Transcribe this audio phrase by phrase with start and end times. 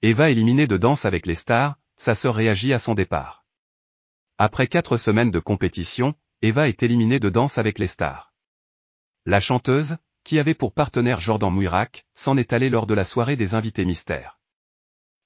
[0.00, 3.44] Eva éliminée de Danse avec les stars, sa sœur réagit à son départ.
[4.38, 8.32] Après quatre semaines de compétition, Eva est éliminée de Danse avec les stars.
[9.26, 13.34] La chanteuse, qui avait pour partenaire Jordan Muirak, s'en est allée lors de la soirée
[13.34, 14.38] des invités mystères.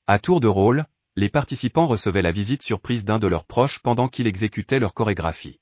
[0.07, 0.87] À tour de rôle,
[1.17, 5.61] les participants recevaient la visite surprise d'un de leurs proches pendant qu'il exécutait leur chorégraphie.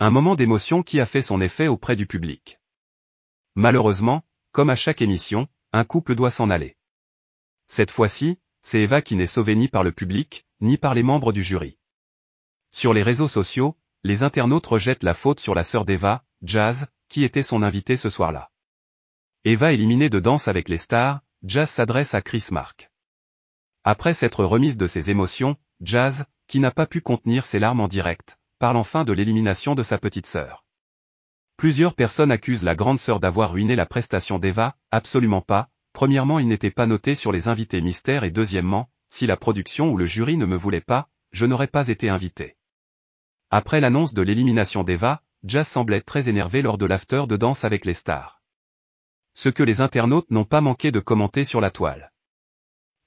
[0.00, 2.58] Un moment d'émotion qui a fait son effet auprès du public.
[3.54, 6.77] Malheureusement, comme à chaque émission, un couple doit s'en aller.
[7.68, 11.32] Cette fois-ci, c'est Eva qui n'est sauvée ni par le public, ni par les membres
[11.32, 11.78] du jury.
[12.70, 17.24] Sur les réseaux sociaux, les internautes rejettent la faute sur la sœur d'Eva, Jazz, qui
[17.24, 18.50] était son invitée ce soir-là.
[19.44, 22.90] Eva éliminée de Danse avec les stars, Jazz s'adresse à Chris Mark.
[23.84, 27.88] Après s'être remise de ses émotions, Jazz, qui n'a pas pu contenir ses larmes en
[27.88, 30.64] direct, parle enfin de l'élimination de sa petite sœur.
[31.56, 36.46] Plusieurs personnes accusent la grande sœur d'avoir ruiné la prestation d'Eva, absolument pas, premièrement il
[36.46, 40.36] n'était pas noté sur les invités mystères et deuxièmement, si la production ou le jury
[40.36, 42.56] ne me voulait pas, je n'aurais pas été invité.
[43.50, 47.84] Après l'annonce de l'élimination d'Eva, Jazz semblait très énervé lors de l'after de danse avec
[47.84, 48.40] les stars.
[49.34, 52.12] Ce que les internautes n'ont pas manqué de commenter sur la toile.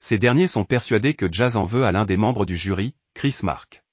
[0.00, 3.38] Ces derniers sont persuadés que Jazz en veut à l'un des membres du jury, Chris
[3.42, 3.84] Mark.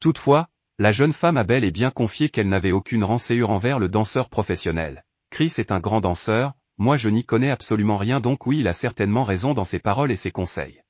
[0.00, 0.48] Toutefois,
[0.80, 4.28] la jeune femme a bel et bien confié qu'elle n'avait aucune rancéure envers le danseur
[4.28, 5.04] professionnel.
[5.30, 8.72] Chris est un grand danseur, moi je n'y connais absolument rien donc oui il a
[8.72, 10.80] certainement raison dans ses paroles et ses conseils.